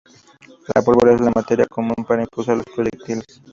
La 0.73 0.81
pólvora 0.81 1.13
es 1.13 1.21
la 1.21 1.29
materia 1.29 1.67
común 1.67 2.03
para 2.07 2.23
impulsar 2.23 2.57
los 2.57 2.65
proyectiles. 2.73 3.39